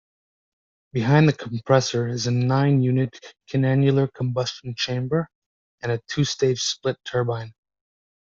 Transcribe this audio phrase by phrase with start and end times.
[0.93, 5.29] Behind the compressor is a nine-unit can-annular combustion chamber
[5.83, 7.53] and a two-stage split turbine.